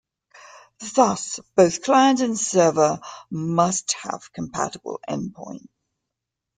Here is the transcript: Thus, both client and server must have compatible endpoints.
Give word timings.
Thus, 0.95 1.39
both 1.55 1.83
client 1.83 2.21
and 2.21 2.35
server 2.35 3.01
must 3.29 3.93
have 4.03 4.33
compatible 4.33 4.99
endpoints. 5.07 5.67